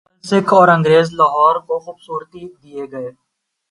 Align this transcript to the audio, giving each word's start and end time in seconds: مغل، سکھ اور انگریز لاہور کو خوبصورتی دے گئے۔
مغل، 0.03 0.27
سکھ 0.29 0.51
اور 0.57 0.67
انگریز 0.75 1.07
لاہور 1.19 1.55
کو 1.67 1.75
خوبصورتی 1.83 2.43
دے 2.63 2.81
گئے۔ 2.91 3.09